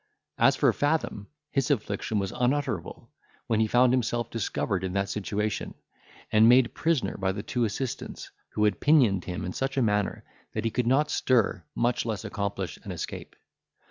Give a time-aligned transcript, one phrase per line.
[0.39, 3.11] As for Fathom, his affliction was unutterable,
[3.45, 5.75] when he found himself discovered in that situation,
[6.31, 10.23] and made prisoner by the two assistants, who had pinioned him in such a manner,
[10.53, 13.35] that he could not stir, much less accomplish an escape.